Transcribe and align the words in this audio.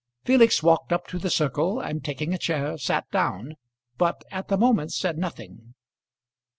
Felix 0.25 0.63
walked 0.63 0.91
up 0.91 1.05
to 1.05 1.19
the 1.19 1.29
circle, 1.29 1.79
and 1.79 2.03
taking 2.03 2.33
a 2.33 2.37
chair 2.39 2.75
sat 2.75 3.05
down, 3.11 3.55
but 3.99 4.23
at 4.31 4.47
the 4.47 4.57
moment 4.57 4.91
said 4.91 5.15
nothing. 5.19 5.75